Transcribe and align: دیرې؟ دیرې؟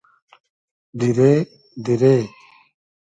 دیرې؟ 0.99 1.33
دیرې؟ 1.85 2.15